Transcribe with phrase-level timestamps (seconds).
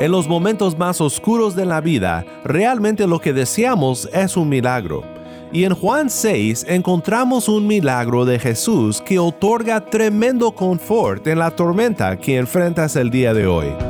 [0.00, 5.02] En los momentos más oscuros de la vida, realmente lo que deseamos es un milagro.
[5.52, 11.50] Y en Juan 6 encontramos un milagro de Jesús que otorga tremendo confort en la
[11.50, 13.89] tormenta que enfrentas el día de hoy.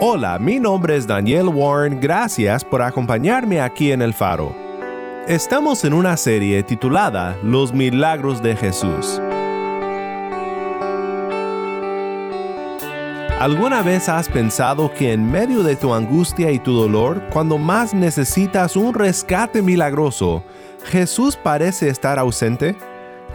[0.00, 4.52] Hola, mi nombre es Daniel Warren, gracias por acompañarme aquí en El Faro.
[5.28, 9.20] Estamos en una serie titulada Los Milagros de Jesús.
[13.38, 17.94] ¿Alguna vez has pensado que en medio de tu angustia y tu dolor, cuando más
[17.94, 20.42] necesitas un rescate milagroso,
[20.86, 22.74] Jesús parece estar ausente?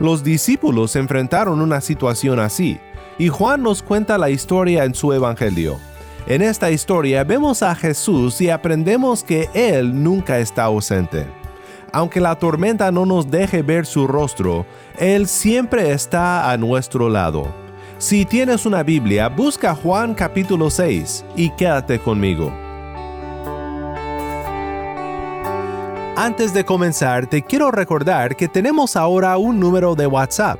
[0.02, 2.82] Los discípulos enfrentaron una situación así,
[3.18, 5.80] y Juan nos cuenta la historia en su Evangelio.
[6.28, 11.26] En esta historia vemos a Jesús y aprendemos que Él nunca está ausente.
[11.92, 14.66] Aunque la tormenta no nos deje ver su rostro,
[14.98, 17.48] Él siempre está a nuestro lado.
[17.98, 22.54] Si tienes una Biblia, busca Juan capítulo 6 y quédate conmigo.
[26.16, 30.60] Antes de comenzar, te quiero recordar que tenemos ahora un número de WhatsApp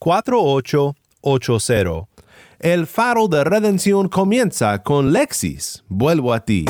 [0.00, 2.08] 1-786-373-4880.
[2.58, 5.84] El faro de redención comienza con Lexis.
[5.88, 6.64] Vuelvo a ti.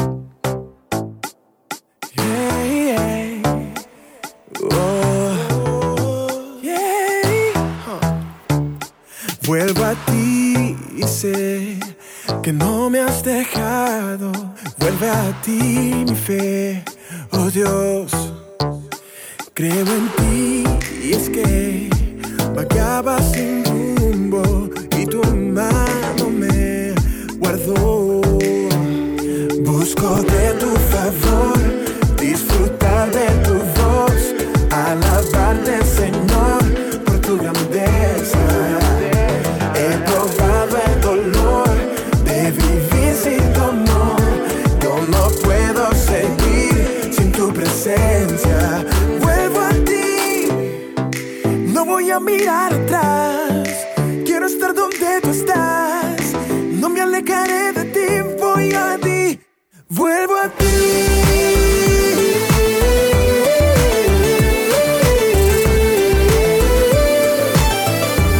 [9.47, 11.78] Vuelvo a ti y sé
[12.42, 14.32] que no me has dejado.
[14.78, 16.82] Vuelve a ti mi fe,
[17.31, 18.10] oh Dios.
[19.54, 20.65] Creo en ti
[21.00, 21.96] y es que
[22.56, 25.22] vagaba sin rumbo y tu
[25.59, 26.94] mano me
[27.39, 28.22] guardó.
[29.62, 31.46] Busco de tu favor,
[52.36, 53.69] mirar atrás.
[54.24, 56.20] Quiero estar donde tú estás.
[56.80, 58.08] No me alejaré de ti,
[58.41, 59.41] voy a ti.
[59.88, 60.76] Vuelvo a ti.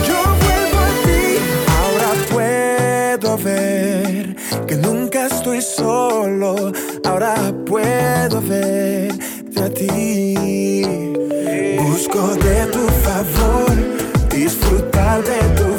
[0.08, 1.22] Yo vuelvo a ti.
[1.80, 4.36] Ahora puedo ver
[4.66, 6.72] que nunca estoy solo.
[7.04, 7.34] Ahora
[7.64, 9.12] puedo ver
[9.64, 10.34] a ti.
[11.78, 13.66] Busco de tu favor,
[15.22, 15.75] disfrutar de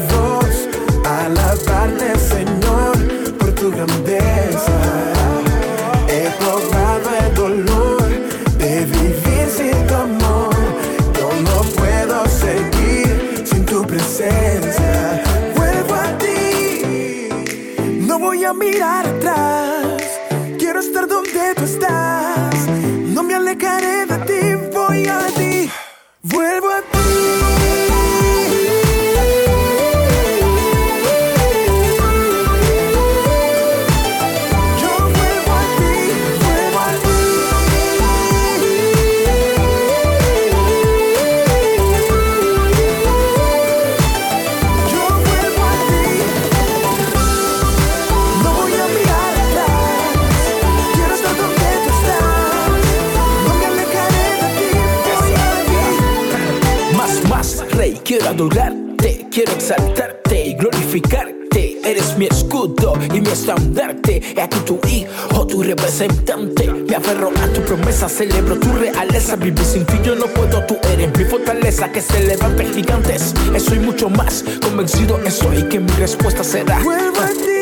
[65.97, 66.67] representante.
[66.87, 69.35] Me aferro a tu promesa, celebro tu realeza.
[69.35, 73.33] Vivir sin ti yo no puedo, tú eres mi fortaleza que se levante gigantes.
[73.53, 76.77] Estoy mucho más convencido estoy que mi respuesta será.
[76.77, 77.56] A.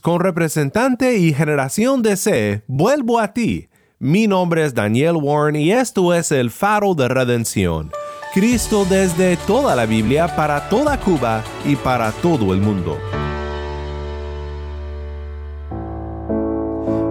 [0.00, 3.68] Con representante y generación de C, vuelvo a ti.
[3.98, 7.90] Mi nombre es Daniel Warren y esto es el faro de redención.
[8.32, 12.98] Cristo desde toda la Biblia para toda Cuba y para todo el mundo.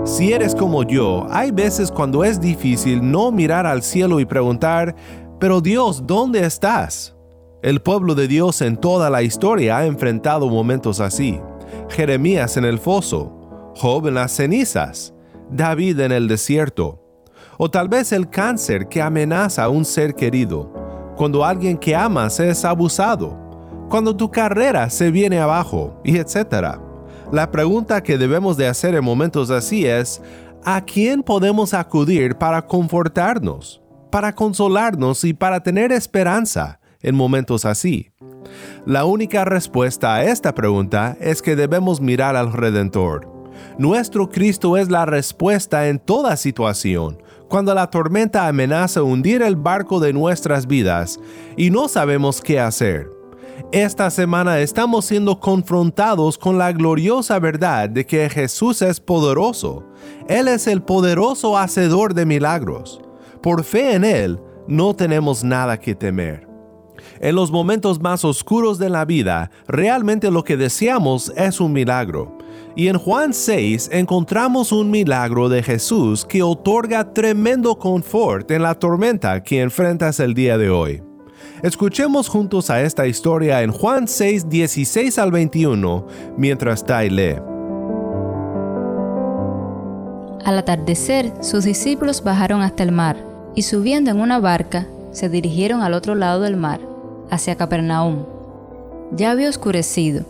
[0.05, 4.95] Si eres como yo, hay veces cuando es difícil no mirar al cielo y preguntar,
[5.37, 7.13] pero Dios, ¿dónde estás?
[7.61, 11.41] El pueblo de Dios en toda la historia ha enfrentado momentos así.
[11.89, 15.13] Jeremías en el foso, Job en las cenizas,
[15.49, 16.99] David en el desierto,
[17.57, 20.71] o tal vez el cáncer que amenaza a un ser querido,
[21.15, 23.37] cuando alguien que amas es abusado,
[23.89, 26.79] cuando tu carrera se viene abajo, y etc.
[27.31, 30.21] La pregunta que debemos de hacer en momentos así es,
[30.63, 33.81] ¿a quién podemos acudir para confortarnos,
[34.11, 38.12] para consolarnos y para tener esperanza en momentos así?
[38.85, 43.31] La única respuesta a esta pregunta es que debemos mirar al Redentor.
[43.77, 49.99] Nuestro Cristo es la respuesta en toda situación, cuando la tormenta amenaza hundir el barco
[49.99, 51.19] de nuestras vidas
[51.55, 53.07] y no sabemos qué hacer.
[53.71, 59.83] Esta semana estamos siendo confrontados con la gloriosa verdad de que Jesús es poderoso.
[60.27, 63.01] Él es el poderoso hacedor de milagros.
[63.41, 66.52] Por fe en Él, no tenemos nada que temer.
[67.19, 72.37] En los momentos más oscuros de la vida, realmente lo que deseamos es un milagro.
[72.75, 78.75] Y en Juan 6 encontramos un milagro de Jesús que otorga tremendo confort en la
[78.75, 81.03] tormenta que enfrentas el día de hoy.
[81.61, 86.07] Escuchemos juntos a esta historia en Juan 6, 16 al 21,
[86.37, 87.35] mientras Tai lee.
[90.43, 93.15] Al atardecer, sus discípulos bajaron hasta el mar
[93.55, 96.81] y subiendo en una barca, se dirigieron al otro lado del mar
[97.29, 98.25] hacia Capernaum.
[99.11, 100.25] Ya había oscurecido,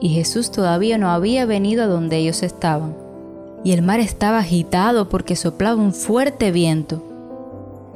[0.00, 2.94] y Jesús todavía no había venido a donde ellos estaban,
[3.64, 7.02] y el mar estaba agitado porque soplaba un fuerte viento.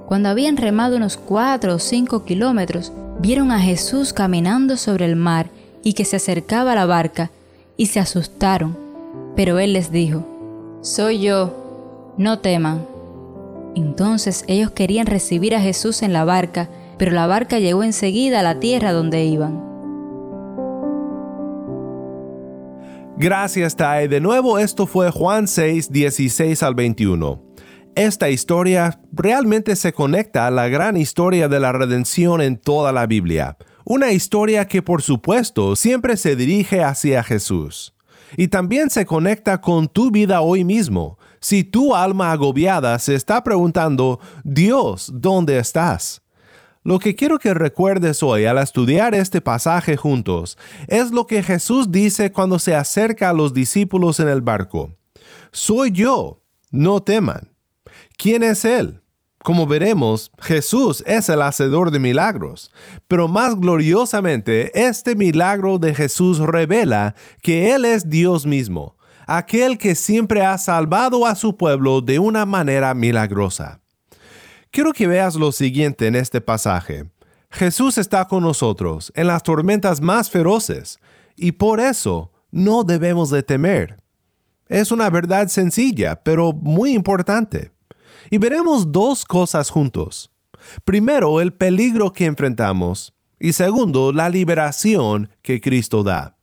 [0.06, 5.50] Cuando habían remado unos cuatro o cinco kilómetros, vieron a Jesús caminando sobre el mar
[5.84, 7.31] y que se acercaba a la barca,
[7.76, 8.76] y se asustaron.
[9.36, 10.26] Pero él les dijo,
[10.82, 12.84] Soy yo, no teman.
[13.75, 16.69] Entonces ellos querían recibir a Jesús en la barca,
[16.99, 19.70] pero la barca llegó enseguida a la tierra donde iban.
[23.17, 24.08] Gracias, Tai.
[24.08, 27.43] De nuevo, esto fue Juan 6, 16 al 21.
[27.94, 33.06] Esta historia realmente se conecta a la gran historia de la redención en toda la
[33.06, 33.58] Biblia.
[33.84, 37.94] Una historia que por supuesto siempre se dirige hacia Jesús.
[38.39, 41.19] Y también se conecta con tu vida hoy mismo.
[41.41, 46.20] Si tu alma agobiada se está preguntando, Dios, ¿dónde estás?
[46.82, 51.91] Lo que quiero que recuerdes hoy al estudiar este pasaje juntos es lo que Jesús
[51.91, 54.94] dice cuando se acerca a los discípulos en el barco.
[55.51, 57.51] Soy yo, no teman.
[58.17, 59.01] ¿Quién es Él?
[59.43, 62.70] Como veremos, Jesús es el hacedor de milagros,
[63.09, 68.97] pero más gloriosamente este milagro de Jesús revela que Él es Dios mismo,
[69.31, 73.81] aquel que siempre ha salvado a su pueblo de una manera milagrosa.
[74.72, 77.05] Quiero que veas lo siguiente en este pasaje.
[77.49, 80.99] Jesús está con nosotros en las tormentas más feroces
[81.37, 84.03] y por eso no debemos de temer.
[84.67, 87.70] Es una verdad sencilla, pero muy importante.
[88.31, 90.32] Y veremos dos cosas juntos.
[90.84, 96.37] Primero, el peligro que enfrentamos y segundo, la liberación que Cristo da.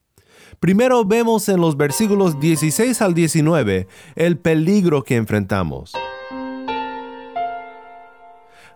[0.60, 5.94] Primero vemos en los versículos 16 al 19 el peligro que enfrentamos.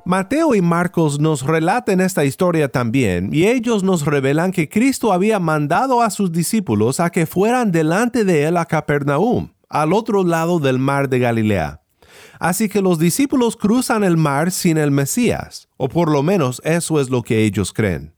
[0.05, 5.39] Mateo y Marcos nos relatan esta historia también y ellos nos revelan que Cristo había
[5.39, 10.59] mandado a sus discípulos a que fueran delante de él a Capernaum, al otro lado
[10.59, 11.81] del mar de Galilea.
[12.39, 16.99] Así que los discípulos cruzan el mar sin el Mesías, o por lo menos eso
[16.99, 18.13] es lo que ellos creen.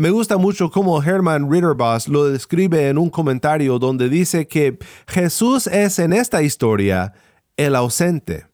[0.00, 5.66] Me gusta mucho cómo Herman Ritterboss lo describe en un comentario donde dice que Jesús
[5.66, 7.12] es en esta historia
[7.58, 8.46] el ausente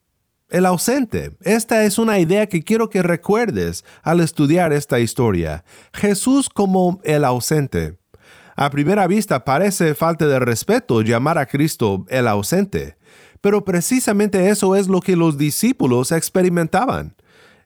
[0.49, 1.37] el ausente.
[1.43, 5.65] Esta es una idea que quiero que recuerdes al estudiar esta historia.
[5.93, 7.97] Jesús como el ausente.
[8.57, 12.97] A primera vista parece falta de respeto llamar a Cristo el ausente,
[13.41, 17.15] pero precisamente eso es lo que los discípulos experimentaban.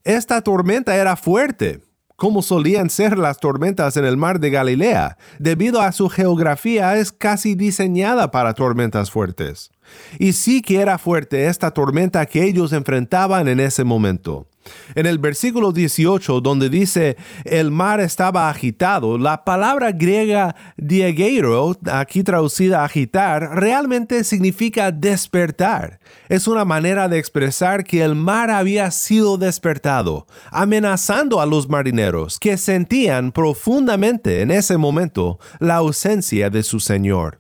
[0.04, 1.80] Esta tormenta era fuerte,
[2.20, 5.16] como solían ser las tormentas en el mar de Galilea.
[5.38, 9.70] Debido a su geografía es casi diseñada para tormentas fuertes.
[10.18, 14.46] Y sí que era fuerte esta tormenta que ellos enfrentaban en ese momento.
[14.94, 22.22] En el versículo 18, donde dice el mar estaba agitado, la palabra griega diegeiro, aquí
[22.22, 26.00] traducida agitar, realmente significa despertar.
[26.28, 32.38] Es una manera de expresar que el mar había sido despertado, amenazando a los marineros
[32.38, 37.39] que sentían profundamente en ese momento la ausencia de su Señor.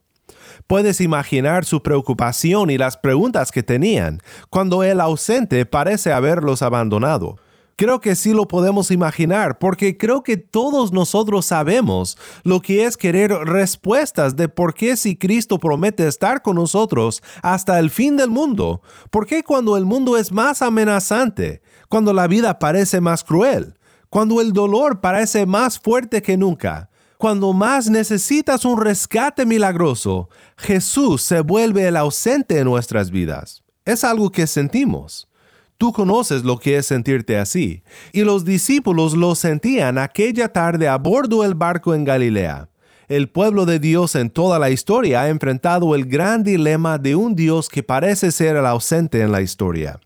[0.70, 7.38] Puedes imaginar su preocupación y las preguntas que tenían cuando el ausente parece haberlos abandonado.
[7.74, 12.96] Creo que sí lo podemos imaginar porque creo que todos nosotros sabemos lo que es
[12.96, 18.30] querer respuestas de por qué si Cristo promete estar con nosotros hasta el fin del
[18.30, 23.76] mundo, por qué cuando el mundo es más amenazante, cuando la vida parece más cruel,
[24.08, 26.89] cuando el dolor parece más fuerte que nunca,
[27.20, 33.62] cuando más necesitas un rescate milagroso, Jesús se vuelve el ausente en nuestras vidas.
[33.84, 35.28] Es algo que sentimos.
[35.76, 37.82] Tú conoces lo que es sentirte así.
[38.14, 42.70] Y los discípulos lo sentían aquella tarde a bordo del barco en Galilea.
[43.06, 47.34] El pueblo de Dios en toda la historia ha enfrentado el gran dilema de un
[47.34, 50.00] Dios que parece ser el ausente en la historia.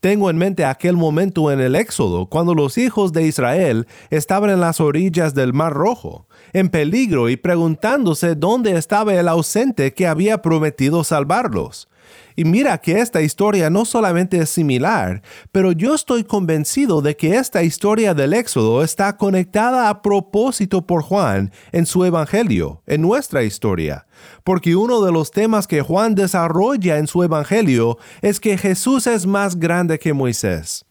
[0.00, 4.60] Tengo en mente aquel momento en el Éxodo, cuando los hijos de Israel estaban en
[4.60, 10.42] las orillas del Mar Rojo, en peligro y preguntándose dónde estaba el ausente que había
[10.42, 11.88] prometido salvarlos.
[12.34, 15.22] Y mira que esta historia no solamente es similar,
[15.52, 21.02] pero yo estoy convencido de que esta historia del Éxodo está conectada a propósito por
[21.02, 24.06] Juan en su Evangelio, en nuestra historia.
[24.44, 29.26] Porque uno de los temas que Juan desarrolla en su Evangelio es que Jesús es
[29.26, 30.85] más grande que Moisés.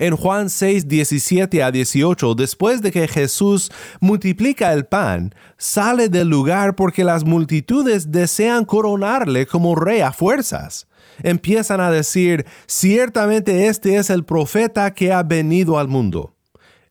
[0.00, 6.26] En Juan 6, 17 a 18, después de que Jesús multiplica el pan, sale del
[6.26, 10.86] lugar porque las multitudes desean coronarle como rey a fuerzas.
[11.22, 16.34] Empiezan a decir, ciertamente este es el profeta que ha venido al mundo.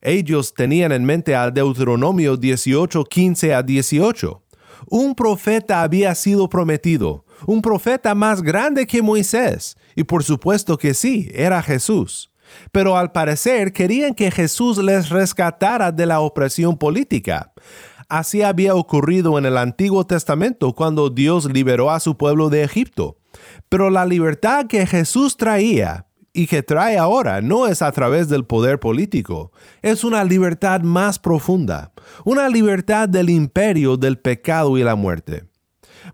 [0.02, 4.40] Ellos tenían en mente al Deuteronomio 18, 15 a 18.
[4.86, 10.94] Un profeta había sido prometido, un profeta más grande que Moisés, y por supuesto que
[10.94, 12.29] sí, era Jesús.
[12.72, 17.52] Pero al parecer querían que Jesús les rescatara de la opresión política.
[18.08, 23.18] Así había ocurrido en el Antiguo Testamento cuando Dios liberó a su pueblo de Egipto.
[23.68, 28.44] Pero la libertad que Jesús traía y que trae ahora no es a través del
[28.44, 29.52] poder político,
[29.82, 31.92] es una libertad más profunda,
[32.24, 35.49] una libertad del imperio del pecado y la muerte.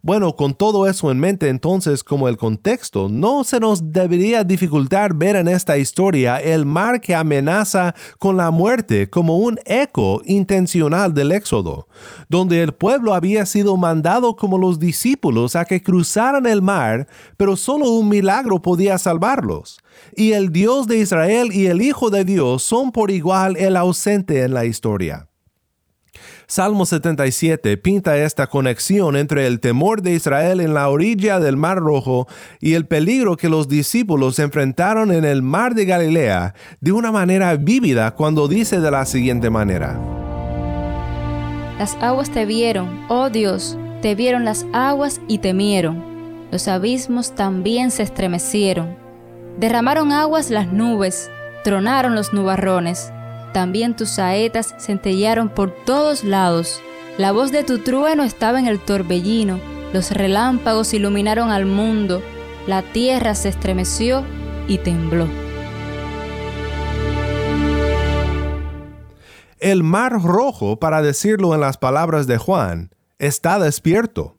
[0.02, 5.14] Bueno, con todo eso en mente entonces como el contexto, no se nos debería dificultar
[5.14, 11.14] ver en esta historia el mar que amenaza con la muerte como un eco intencional
[11.14, 11.88] del Éxodo,
[12.28, 17.56] donde el pueblo había sido mandado como los discípulos a que cruzaran el mar, pero
[17.56, 19.78] solo un milagro podía salvarlos.
[20.14, 24.42] Y el Dios de Israel y el Hijo de Dios son por igual el ausente
[24.42, 25.28] en la historia.
[26.48, 31.78] Salmo 77 pinta esta conexión entre el temor de Israel en la orilla del Mar
[31.78, 32.28] Rojo
[32.60, 37.56] y el peligro que los discípulos enfrentaron en el Mar de Galilea de una manera
[37.56, 39.98] vívida cuando dice de la siguiente manera.
[41.80, 46.04] Las aguas te vieron, oh Dios, te vieron las aguas y temieron.
[46.52, 48.96] Los abismos también se estremecieron.
[49.58, 51.28] Derramaron aguas las nubes,
[51.64, 53.12] tronaron los nubarrones
[53.56, 56.82] también tus saetas centellaron por todos lados.
[57.16, 59.58] La voz de tu trueno estaba en el torbellino,
[59.94, 62.20] los relámpagos iluminaron al mundo,
[62.66, 64.24] la tierra se estremeció
[64.68, 65.26] y tembló.
[69.58, 74.36] El mar rojo, para decirlo en las palabras de Juan, está despierto.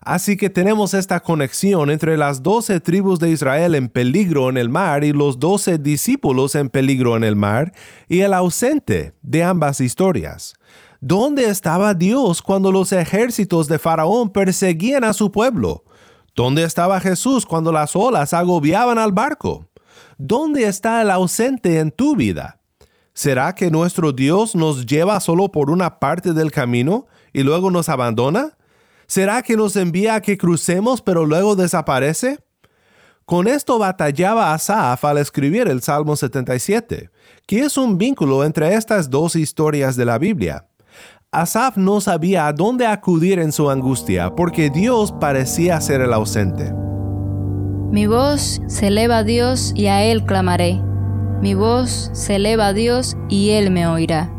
[0.00, 4.68] Así que tenemos esta conexión entre las doce tribus de Israel en peligro en el
[4.68, 7.72] mar y los doce discípulos en peligro en el mar
[8.08, 10.54] y el ausente de ambas historias.
[11.00, 15.84] ¿Dónde estaba Dios cuando los ejércitos de Faraón perseguían a su pueblo?
[16.34, 19.68] ¿Dónde estaba Jesús cuando las olas agobiaban al barco?
[20.16, 22.60] ¿Dónde está el ausente en tu vida?
[23.14, 27.88] ¿Será que nuestro Dios nos lleva solo por una parte del camino y luego nos
[27.88, 28.56] abandona?
[29.12, 32.38] ¿Será que nos envía a que crucemos pero luego desaparece?
[33.26, 37.10] Con esto batallaba Asaf al escribir el Salmo 77,
[37.46, 40.66] que es un vínculo entre estas dos historias de la Biblia.
[41.30, 46.72] Asaf no sabía a dónde acudir en su angustia porque Dios parecía ser el ausente.
[47.90, 50.80] Mi voz se eleva a Dios y a Él clamaré.
[51.42, 54.32] Mi voz se eleva a Dios y Él me oirá.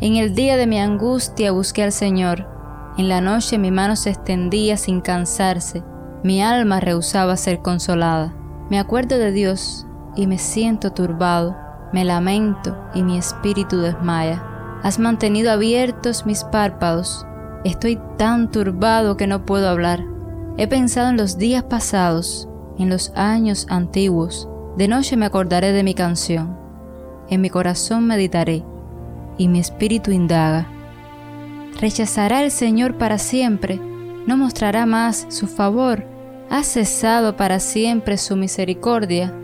[0.00, 2.55] En el día de mi angustia busqué al Señor.
[2.96, 5.82] En la noche mi mano se extendía sin cansarse.
[6.22, 8.34] Mi alma rehusaba ser consolada.
[8.70, 9.86] Me acuerdo de Dios
[10.16, 11.56] y me siento turbado.
[11.92, 14.42] Me lamento y mi espíritu desmaya.
[14.82, 17.26] Has mantenido abiertos mis párpados.
[17.64, 20.04] Estoy tan turbado que no puedo hablar.
[20.56, 22.48] He pensado en los días pasados
[22.78, 26.56] en los años antiguos, de noche me acordaré de mi canción,
[27.28, 28.64] en mi corazón meditaré,
[29.38, 30.70] y mi espíritu indaga.
[31.80, 33.78] ¿Rechazará el Señor para siempre?
[34.26, 36.04] ¿No mostrará más su favor?
[36.48, 39.34] ¿Ha cesado para siempre su misericordia?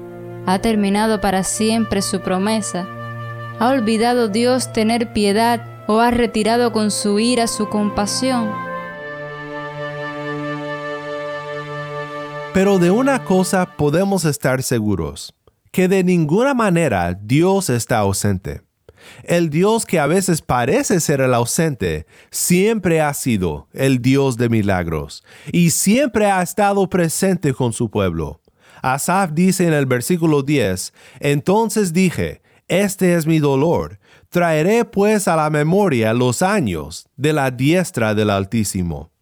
[0.47, 2.87] ¿Ha terminado para siempre su promesa?
[3.59, 8.51] ¿Ha olvidado Dios tener piedad o ha retirado con su ira su compasión?
[12.55, 15.35] Pero de una cosa podemos estar seguros,
[15.71, 18.63] que de ninguna manera Dios está ausente.
[19.25, 24.49] El Dios que a veces parece ser el ausente, siempre ha sido el Dios de
[24.49, 28.41] milagros y siempre ha estado presente con su pueblo.
[28.83, 35.37] Asaf dice en el versículo 10, Entonces dije, Este es mi dolor, traeré pues a
[35.37, 39.13] la memoria los años de la diestra del Altísimo.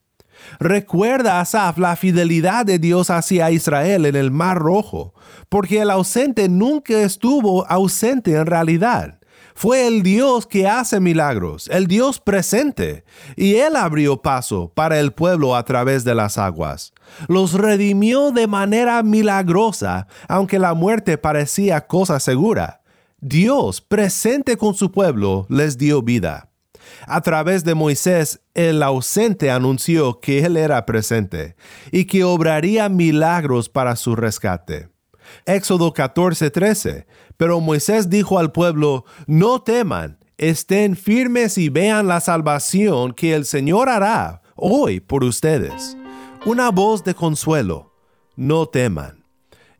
[0.59, 5.15] Recuerda, Asaf, la fidelidad de Dios hacia Israel en el Mar Rojo,
[5.49, 9.20] porque el ausente nunca estuvo ausente en realidad.
[9.61, 13.05] Fue el Dios que hace milagros, el Dios presente,
[13.37, 16.95] y Él abrió paso para el pueblo a través de las aguas.
[17.29, 22.81] Los redimió de manera milagrosa, aunque la muerte parecía cosa segura.
[23.21, 26.49] Dios, presente con su pueblo, les dio vida.
[27.07, 31.55] A través de Moisés, el ausente anunció que Él era presente
[31.93, 34.89] y que obraría milagros para su rescate.
[35.47, 37.07] Éxodo 14:13.
[37.37, 43.45] Pero Moisés dijo al pueblo, no teman, estén firmes y vean la salvación que el
[43.45, 45.97] Señor hará hoy por ustedes.
[46.47, 47.93] Una voz de consuelo,
[48.37, 49.25] no teman.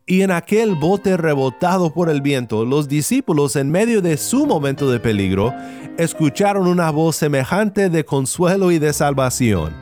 [0.07, 4.91] Y en aquel bote rebotado por el viento, los discípulos en medio de su momento
[4.91, 5.55] de peligro,
[5.99, 9.73] escucharon una voz semejante de consuelo y de salvación.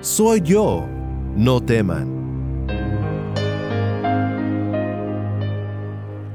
[0.00, 0.86] Soy yo,
[1.34, 2.21] no teman.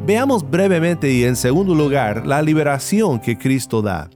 [0.07, 4.09] Veamos brevemente y en segundo lugar la liberación que Cristo da.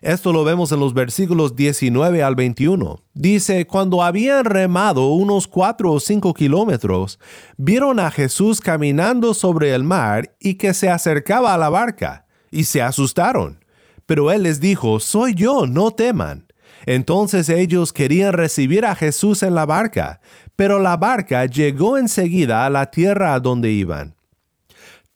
[0.00, 3.04] Esto lo vemos en los versículos 19 al 21.
[3.14, 7.20] Dice, cuando habían remado unos cuatro o cinco kilómetros,
[7.56, 12.64] vieron a Jesús caminando sobre el mar y que se acercaba a la barca, y
[12.64, 13.64] se asustaron.
[14.06, 16.48] Pero él les dijo, soy yo, no teman.
[16.84, 20.20] Entonces ellos querían recibir a Jesús en la barca,
[20.56, 24.17] pero la barca llegó enseguida a la tierra a donde iban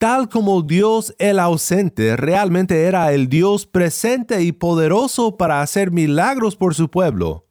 [0.03, 6.57] tal como Dios el ausente realmente era el Dios presente y poderoso para hacer milagros
[6.57, 7.47] por su pueblo.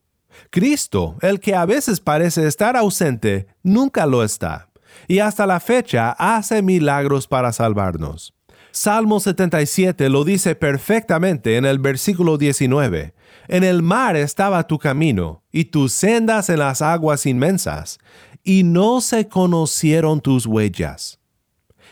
[0.50, 4.68] Cristo, el que a veces parece estar ausente, nunca lo está,
[5.08, 8.34] y hasta la fecha hace milagros para salvarnos.
[8.72, 13.14] Salmo 77 lo dice perfectamente en el versículo 19.
[13.48, 17.98] En el mar estaba tu camino, y tus sendas en las aguas inmensas,
[18.44, 21.21] y no se conocieron tus huellas.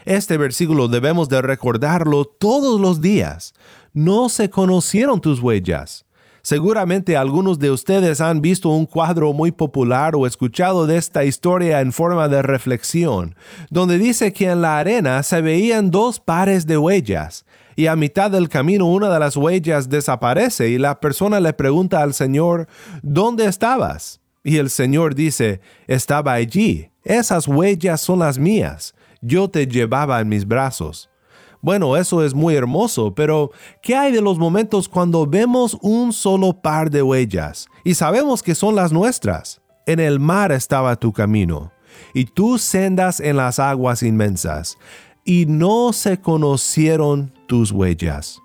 [0.10, 3.54] Este versículo debemos de recordarlo todos los días.
[3.94, 6.08] No se conocieron tus huellas.
[6.42, 11.82] Seguramente algunos de ustedes han visto un cuadro muy popular o escuchado de esta historia
[11.82, 13.36] en forma de reflexión,
[13.70, 17.46] donde dice que en la arena se veían dos pares de huellas,
[17.76, 22.02] y a mitad del camino una de las huellas desaparece y la persona le pregunta
[22.02, 22.68] al Señor,
[23.04, 24.22] ¿dónde estabas?
[24.44, 30.30] Y el Señor dice, estaba allí, esas huellas son las mías, yo te llevaba en
[30.30, 31.10] mis brazos.
[31.62, 33.52] Bueno, eso es muy hermoso, pero
[33.82, 38.56] ¿qué hay de los momentos cuando vemos un solo par de huellas y sabemos que
[38.56, 39.62] son las nuestras?
[39.90, 41.72] en el mar estaba tu camino,
[42.14, 44.78] y tus sendas en las aguas inmensas,
[45.26, 48.40] y no se conocieron tus huellas.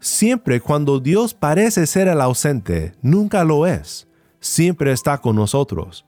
[0.00, 4.08] Siempre cuando Dios parece ser el ausente, nunca lo es.
[4.40, 6.04] Siempre está con nosotros.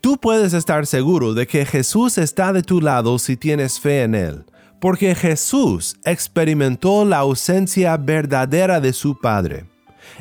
[0.00, 4.14] Tú puedes estar seguro de que Jesús está de tu lado si tienes fe en
[4.14, 4.44] Él,
[4.80, 9.66] porque Jesús experimentó la ausencia verdadera de su Padre.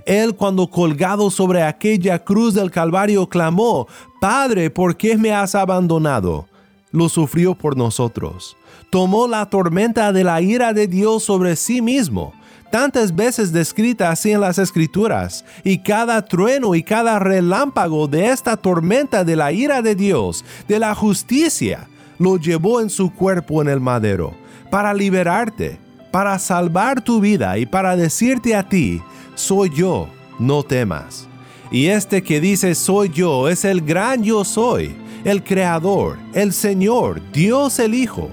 [0.05, 3.87] Él cuando colgado sobre aquella cruz del Calvario clamó,
[4.19, 6.47] Padre, ¿por qué me has abandonado?
[6.91, 8.57] Lo sufrió por nosotros.
[8.89, 12.33] Tomó la tormenta de la ira de Dios sobre sí mismo,
[12.69, 18.57] tantas veces descrita así en las escrituras, y cada trueno y cada relámpago de esta
[18.57, 23.69] tormenta de la ira de Dios, de la justicia, lo llevó en su cuerpo en
[23.69, 24.33] el madero,
[24.69, 25.79] para liberarte,
[26.11, 29.01] para salvar tu vida y para decirte a ti,
[29.35, 31.27] soy yo, no temas.
[31.71, 37.21] Y este que dice soy yo es el gran yo soy, el Creador, el Señor,
[37.31, 38.31] Dios el Hijo.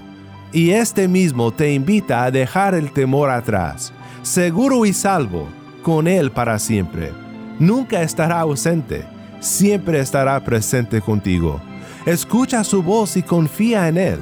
[0.51, 3.93] Y este mismo te invita a dejar el temor atrás,
[4.27, 5.47] seguro y salvo,
[5.81, 7.13] con Él para siempre.
[7.59, 9.05] Nunca estará ausente,
[9.39, 11.61] siempre estará presente contigo.
[12.05, 14.19] Escucha su voz y confía en Él,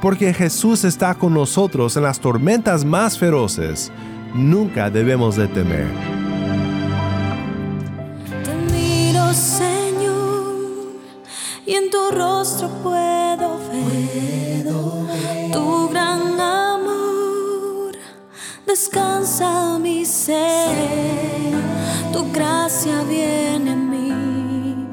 [0.00, 3.90] porque Jesús está con nosotros en las tormentas más feroces.
[4.34, 5.88] Nunca debemos de temer.
[11.66, 14.66] y en tu rostro puedo ver
[18.68, 20.76] Descansa mi ser,
[22.12, 24.86] tu gracia viene en mí.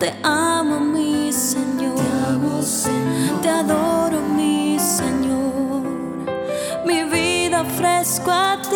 [0.00, 1.94] Te amo, mi Señor,
[3.40, 5.84] te adoro, mi Señor.
[6.84, 8.73] Mi vida ofrezco a ti,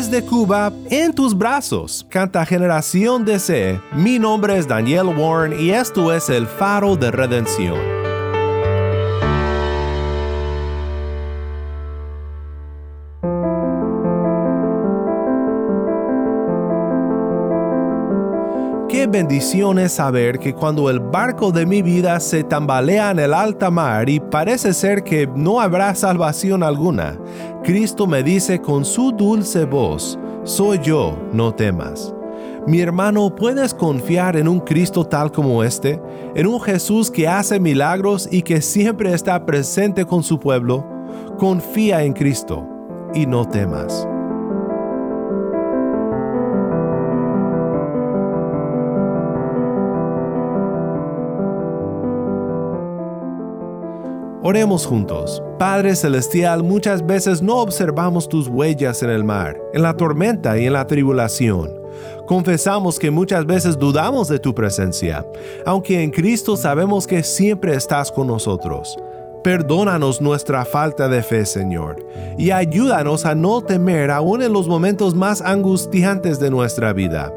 [0.00, 3.78] Desde Cuba, en tus brazos, canta Generación de C.
[3.92, 7.99] Mi nombre es Daniel Warren y esto es el faro de redención.
[19.10, 23.70] Bendición es saber que cuando el barco de mi vida se tambalea en el alta
[23.70, 27.18] mar y parece ser que no habrá salvación alguna,
[27.62, 32.14] Cristo me dice con su dulce voz, soy yo, no temas.
[32.66, 36.00] Mi hermano, ¿puedes confiar en un Cristo tal como este?
[36.34, 40.86] ¿En un Jesús que hace milagros y que siempre está presente con su pueblo?
[41.38, 42.66] Confía en Cristo
[43.14, 44.06] y no temas.
[54.42, 55.42] Oremos juntos.
[55.58, 60.64] Padre Celestial, muchas veces no observamos tus huellas en el mar, en la tormenta y
[60.64, 61.70] en la tribulación.
[62.26, 65.26] Confesamos que muchas veces dudamos de tu presencia,
[65.66, 68.96] aunque en Cristo sabemos que siempre estás con nosotros.
[69.44, 72.02] Perdónanos nuestra falta de fe, Señor,
[72.38, 77.30] y ayúdanos a no temer aún en los momentos más angustiantes de nuestra vida.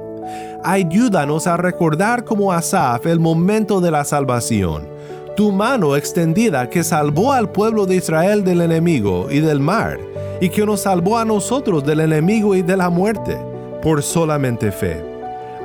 [0.64, 4.94] Ayúdanos a recordar como Asaf el momento de la salvación
[5.36, 10.00] tu mano extendida que salvó al pueblo de Israel del enemigo y del mar,
[10.40, 13.38] y que nos salvó a nosotros del enemigo y de la muerte,
[13.82, 15.04] por solamente fe.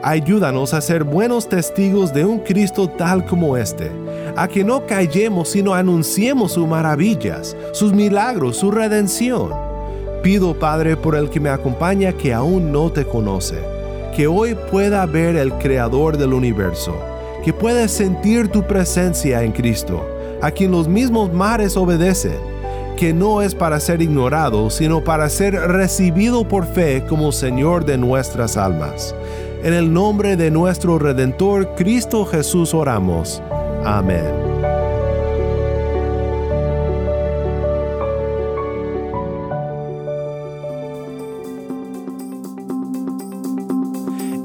[0.03, 3.91] Ayúdanos a ser buenos testigos de un Cristo tal como este,
[4.37, 9.51] a que no callemos sino anunciemos sus maravillas, sus milagros, su redención.
[10.23, 13.59] Pido, Padre, por el que me acompaña que aún no te conoce,
[14.17, 16.95] que hoy pueda ver el Creador del universo
[17.49, 20.07] que puedes sentir tu presencia en Cristo,
[20.43, 22.37] a quien los mismos mares obedecen,
[22.99, 27.97] que no es para ser ignorado, sino para ser recibido por fe como Señor de
[27.97, 29.15] nuestras almas.
[29.63, 33.43] En el nombre de nuestro Redentor Cristo Jesús oramos.
[33.83, 34.78] Amén.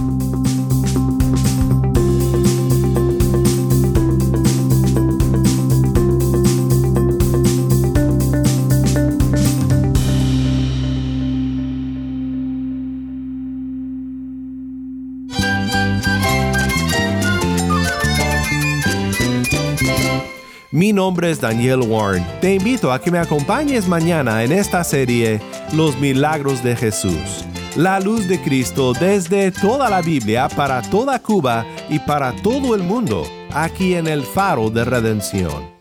[20.95, 22.25] nombre es Daniel Warren.
[22.41, 25.41] Te invito a que me acompañes mañana en esta serie
[25.73, 27.45] Los Milagros de Jesús.
[27.77, 32.83] La luz de Cristo desde toda la Biblia para toda Cuba y para todo el
[32.83, 35.74] mundo, aquí en el faro de redención.